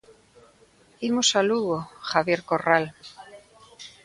Imos 1.09 1.29
a 1.39 1.43
Lugo, 1.49 1.79
Javier 2.09 2.41
Corral. 2.49 2.85